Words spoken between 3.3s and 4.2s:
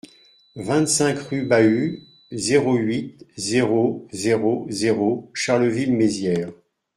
zéro